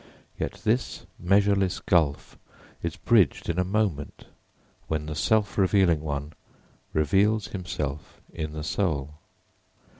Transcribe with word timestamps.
Yet 0.39 0.53
this 0.63 1.05
measureless 1.19 1.79
gulf 1.79 2.35
is 2.81 2.95
bridged 2.95 3.49
in 3.49 3.59
a 3.59 3.63
moment 3.63 4.25
when 4.87 5.05
the 5.05 5.13
self 5.13 5.59
revealing 5.59 6.01
one 6.01 6.33
reveals 6.91 7.49
himself 7.49 8.19
in 8.33 8.53
the 8.53 8.63
soul. 8.63 9.19